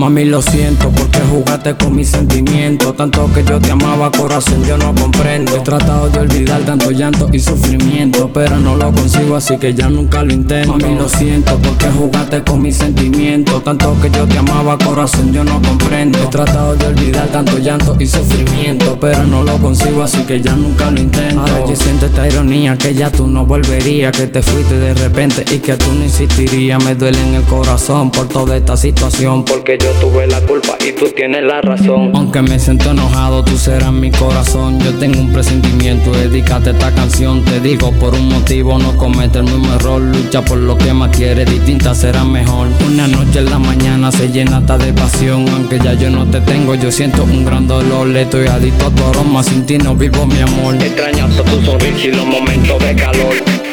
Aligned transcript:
Mami, 0.00 0.24
lo 0.24 0.40
siento 0.40 0.88
porque 0.88 1.20
jugaste 1.30 1.74
con 1.74 1.94
mis 1.94 2.08
sentimientos. 2.08 2.96
Tanto 2.96 3.30
que 3.34 3.44
yo 3.44 3.60
te 3.60 3.70
amaba, 3.70 4.10
corazón, 4.10 4.64
yo 4.64 4.78
no 4.78 4.94
comprendo. 4.94 5.54
He 5.54 5.60
tratado 5.60 6.08
de 6.08 6.20
olvidar 6.20 6.62
tanto 6.62 6.90
llanto 6.90 7.28
y 7.30 7.38
sufrimiento, 7.38 8.30
pero 8.32 8.56
no 8.56 8.76
lo 8.76 8.90
consigo, 8.92 9.36
así 9.36 9.58
que 9.58 9.74
ya 9.74 9.90
nunca 9.90 10.22
lo 10.22 10.32
intento. 10.32 10.72
Mami, 10.72 10.94
lo 10.94 11.06
siento 11.06 11.58
porque 11.58 11.88
jugaste 11.90 12.42
con 12.42 12.62
mis 12.62 12.78
sentimientos. 12.78 13.62
Tanto 13.62 13.94
que 14.00 14.10
yo 14.10 14.26
te 14.26 14.38
amaba, 14.38 14.78
corazón, 14.78 15.34
yo 15.34 15.44
no 15.44 15.60
comprendo. 15.60 16.18
He 16.18 16.26
tratado 16.28 16.76
de 16.76 16.86
olvidar 16.86 17.28
tanto 17.28 17.58
llanto 17.58 17.94
y 17.98 18.06
sufrimiento, 18.06 18.96
pero 18.98 19.22
no 19.24 19.42
lo 19.42 19.58
consigo, 19.58 20.02
así 20.02 20.22
que 20.22 20.40
ya 20.40 20.56
nunca 20.56 20.90
lo 20.90 20.98
intento. 20.98 21.42
Ahora 21.42 21.66
yo 21.68 21.76
siento 21.76 22.06
esta 22.06 22.26
ironía 22.26 22.78
que 22.78 22.94
ya 22.94 23.12
tú 23.12 23.26
no 23.26 23.44
volverías, 23.44 24.16
que 24.16 24.28
te 24.28 24.40
fuiste 24.40 24.78
de 24.78 24.94
repente 24.94 25.44
y 25.54 25.58
que 25.58 25.74
tú 25.76 25.92
no 25.92 26.04
insistirías. 26.04 26.82
Me 26.82 26.94
duele 26.94 27.20
en 27.20 27.34
el 27.34 27.42
corazón 27.42 28.10
por 28.10 28.28
toda 28.28 28.56
esta 28.56 28.78
situación, 28.78 29.44
porque 29.44 29.76
yo 29.78 29.89
tuve 30.00 30.26
la 30.26 30.40
culpa 30.42 30.76
y 30.86 30.92
tú 30.92 31.06
tienes 31.14 31.42
la 31.42 31.60
razón. 31.60 32.12
Aunque 32.14 32.42
me 32.42 32.58
siento 32.58 32.90
enojado, 32.90 33.44
tú 33.44 33.56
serás 33.56 33.92
mi 33.92 34.10
corazón. 34.10 34.78
Yo 34.80 34.92
tengo 34.94 35.20
un 35.20 35.32
presentimiento, 35.32 36.10
dedícate 36.12 36.70
esta 36.70 36.92
canción. 36.92 37.44
Te 37.44 37.60
digo 37.60 37.92
por 37.92 38.14
un 38.14 38.28
motivo, 38.28 38.78
no 38.78 38.96
comete 38.96 39.38
el 39.38 39.44
mismo 39.44 39.74
error. 39.74 40.00
Lucha 40.00 40.42
por 40.42 40.58
lo 40.58 40.76
que 40.76 40.92
más 40.92 41.16
quieres, 41.16 41.50
distinta 41.50 41.94
será 41.94 42.24
mejor. 42.24 42.68
Una 42.86 43.06
noche 43.06 43.40
en 43.40 43.50
la 43.50 43.58
mañana 43.58 44.12
se 44.12 44.28
llena 44.28 44.58
hasta 44.58 44.78
de 44.78 44.92
pasión. 44.92 45.48
Aunque 45.48 45.78
ya 45.78 45.94
yo 45.94 46.10
no 46.10 46.26
te 46.26 46.40
tengo, 46.40 46.74
yo 46.74 46.90
siento 46.90 47.24
un 47.24 47.44
gran 47.44 47.66
dolor. 47.66 48.06
Le 48.06 48.22
estoy 48.22 48.46
adicto 48.46 48.86
a 48.86 48.90
tu 48.90 49.04
aroma, 49.04 49.42
sin 49.42 49.66
ti 49.66 49.78
no 49.78 49.94
vivo 49.94 50.26
mi 50.26 50.40
amor. 50.40 50.74
Extraño 50.74 51.24
hasta 51.26 51.44
tu 51.44 51.60
sonrisa 51.62 52.06
y 52.06 52.12
los 52.12 52.26
momentos 52.26 52.78
de 52.82 52.94
calor. 52.94 53.69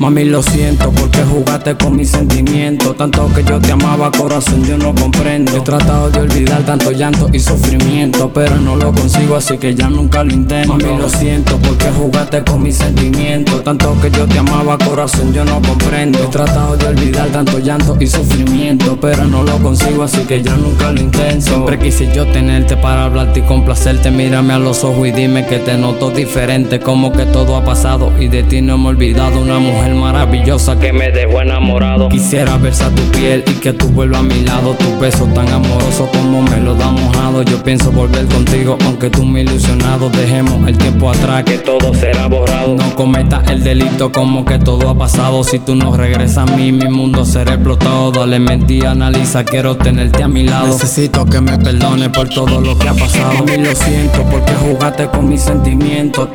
Mami, 0.00 0.24
lo 0.24 0.42
siento 0.42 0.90
porque 0.92 1.22
jugaste 1.22 1.74
con 1.74 1.94
mis 1.94 2.08
sentimientos. 2.08 2.96
Tanto 2.96 3.30
que 3.34 3.44
yo 3.44 3.60
te 3.60 3.70
amaba, 3.70 4.10
corazón, 4.10 4.64
yo 4.64 4.78
no 4.78 4.94
comprendo. 4.94 5.54
He 5.54 5.60
tratado 5.60 6.08
de 6.08 6.20
olvidar 6.20 6.62
tanto 6.62 6.90
llanto 6.90 7.28
y 7.30 7.38
sufrimiento, 7.38 8.30
pero 8.32 8.56
no 8.56 8.76
lo 8.76 8.94
consigo, 8.94 9.36
así 9.36 9.58
que 9.58 9.74
ya 9.74 9.90
nunca 9.90 10.24
lo 10.24 10.32
intento. 10.32 10.72
Mami, 10.72 10.96
lo 10.96 11.06
siento 11.06 11.58
porque 11.58 11.90
jugaste 11.90 12.42
con 12.44 12.62
mis 12.62 12.76
sentimientos. 12.76 13.62
Tanto 13.62 13.94
que 14.00 14.10
yo 14.10 14.26
te 14.26 14.38
amaba, 14.38 14.78
corazón, 14.78 15.34
yo 15.34 15.44
no 15.44 15.60
comprendo. 15.60 16.18
He 16.18 16.28
tratado 16.28 16.78
de 16.78 16.86
olvidar 16.86 17.28
tanto 17.28 17.58
llanto 17.58 17.98
y 18.00 18.06
sufrimiento, 18.06 18.98
pero 18.98 19.26
no 19.26 19.42
lo 19.42 19.58
consigo, 19.58 20.04
así 20.04 20.20
que 20.22 20.42
ya 20.42 20.56
nunca 20.56 20.92
lo 20.92 21.00
intento. 21.02 21.44
Siempre 21.44 21.78
quise 21.78 22.10
yo 22.14 22.26
tenerte 22.28 22.74
para 22.78 23.04
hablarte 23.04 23.40
y 23.40 23.42
complacerte. 23.42 24.10
Mírame 24.10 24.54
a 24.54 24.58
los 24.58 24.82
ojos 24.82 25.08
y 25.08 25.10
dime 25.12 25.44
que 25.44 25.58
te 25.58 25.76
noto 25.76 26.10
diferente, 26.10 26.80
como 26.80 27.12
que 27.12 27.26
todo 27.26 27.54
ha 27.54 27.64
pasado 27.66 28.10
y 28.18 28.28
de 28.28 28.44
ti 28.44 28.62
no 28.62 28.78
me 28.78 28.86
he 28.86 28.88
olvidado. 28.88 29.42
Una 29.42 29.58
mujer 29.58 29.89
maravillosa 29.94 30.78
que 30.78 30.92
me 30.92 31.10
dejó 31.10 31.40
enamorado. 31.40 32.08
Quisiera 32.08 32.56
besar 32.56 32.90
tu 32.90 33.02
piel 33.10 33.44
y 33.46 33.54
que 33.54 33.72
tú 33.72 33.88
vuelvas 33.88 34.20
a 34.20 34.22
mi 34.22 34.42
lado. 34.42 34.74
Tu 34.74 34.98
beso 34.98 35.24
tan 35.26 35.48
amoroso 35.48 36.08
como 36.12 36.42
me 36.42 36.58
lo 36.58 36.74
da 36.74 36.90
mojado. 36.90 37.42
Yo 37.42 37.62
pienso 37.62 37.92
volver 37.92 38.26
contigo, 38.26 38.78
aunque 38.86 39.10
tú 39.10 39.24
me 39.24 39.42
ilusionado. 39.42 40.10
Dejemos 40.10 40.66
el 40.68 40.78
tiempo 40.78 41.10
atrás, 41.10 41.44
que 41.44 41.58
todo 41.58 41.94
será 41.94 42.26
borrado. 42.26 42.76
No 42.76 42.94
cometas 42.94 43.48
el 43.48 43.62
delito 43.62 44.10
como 44.12 44.44
que 44.44 44.58
todo 44.58 44.88
ha 44.88 44.94
pasado. 44.96 45.44
Si 45.44 45.58
tú 45.58 45.74
no 45.74 45.96
regresas 45.96 46.50
a 46.50 46.56
mí, 46.56 46.72
mi 46.72 46.88
mundo 46.88 47.24
será 47.24 47.54
explotado. 47.54 48.10
Dale 48.12 48.38
mente 48.38 48.86
analiza, 48.86 49.44
quiero 49.44 49.76
tenerte 49.76 50.22
a 50.22 50.28
mi 50.28 50.44
lado. 50.44 50.68
Necesito 50.68 51.24
que 51.26 51.40
me 51.40 51.58
perdone 51.58 52.10
por 52.10 52.28
todo 52.28 52.60
lo 52.60 52.78
que 52.78 52.88
ha 52.88 52.94
pasado. 52.94 53.38
A 53.38 53.42
mí 53.42 53.56
lo 53.58 53.74
siento 53.74 54.22
porque 54.30 54.52
jugaste 54.54 55.06
con 55.08 55.28
mis 55.28 55.40
sentimientos. 55.40 56.28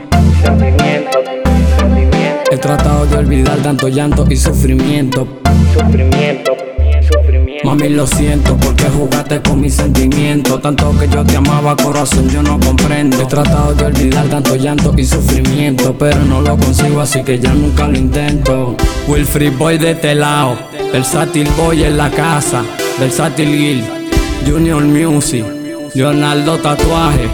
He 2.55 2.57
tratado 2.57 3.05
de 3.05 3.17
olvidar 3.17 3.57
tanto 3.57 3.89
llanto 3.89 4.25
y 4.29 4.38
sufrimiento. 4.38 5.27
Sufrimiento. 5.73 6.55
Sufrimiento. 7.01 7.67
Mami, 7.67 7.89
lo 7.89 8.07
siento 8.07 8.55
porque 8.55 8.85
jugaste 8.85 9.41
con 9.41 9.59
mis 9.59 9.73
sentimientos. 9.73 10.61
Tanto 10.61 10.97
que 10.97 11.05
yo 11.09 11.25
te 11.25 11.35
amaba, 11.35 11.75
corazón, 11.75 12.29
yo 12.29 12.41
no 12.41 12.57
comprendo. 12.57 13.21
He 13.21 13.25
tratado 13.25 13.73
de 13.73 13.83
olvidar 13.83 14.27
tanto 14.27 14.55
llanto 14.55 14.94
y 14.95 15.03
sufrimiento, 15.03 15.97
pero 15.97 16.23
no 16.23 16.39
lo 16.39 16.55
consigo, 16.55 17.01
así 17.01 17.23
que 17.23 17.38
ya 17.39 17.53
nunca 17.53 17.89
lo 17.89 17.97
intento. 17.97 18.77
Wilfrey 19.09 19.49
Boy 19.49 19.77
de 19.77 19.91
este 19.91 20.15
lado, 20.15 20.57
Versátil 20.94 21.49
Boy 21.57 21.83
en 21.83 21.97
la 21.97 22.09
casa, 22.09 22.63
Versátil 22.97 23.49
Gil, 23.49 23.83
Junior 24.49 24.81
Music, 24.81 25.44
Leonardo 25.94 26.57
Tatuaje, 26.59 27.27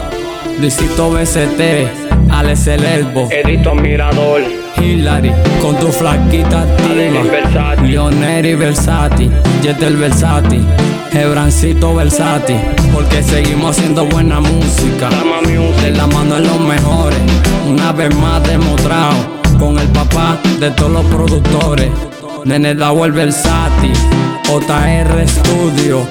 Luisito 0.59 1.11
BCT, 1.11 2.31
Alex 2.31 2.65
El 2.65 2.83
Elbo, 2.83 3.29
Edito 3.29 3.75
Mirador. 3.75 4.60
Hillary, 4.81 5.31
con 5.61 5.75
tu 5.77 5.87
flaquita 5.87 6.61
activa. 6.61 7.81
Leoneri 7.83 8.55
Versati, 8.55 9.29
Jeter 9.61 9.95
Versati, 9.95 10.61
Hebrancito 11.11 11.93
Versati. 11.93 12.55
Porque 12.93 13.23
seguimos 13.23 13.77
haciendo 13.77 14.05
buena 14.05 14.39
música. 14.39 15.09
De 15.81 15.91
la 15.91 16.07
mano 16.07 16.37
en 16.37 16.47
los 16.47 16.59
mejores. 16.59 17.19
Una 17.67 17.91
vez 17.91 18.15
más 18.15 18.43
demostrado. 18.47 19.41
Con 19.59 19.77
el 19.77 19.87
papá 19.89 20.37
de 20.59 20.71
todos 20.71 20.91
los 20.91 21.05
productores. 21.05 21.89
Nene 22.45 22.71
el 22.71 23.11
Versati, 23.11 23.91
JR 24.47 25.27
Studio. 25.27 26.07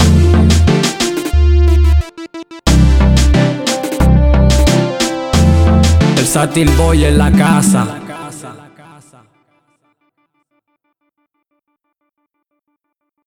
Versátil 6.14 6.70
Boy 6.76 7.04
en 7.04 7.18
la 7.18 7.32
casa. 7.32 8.09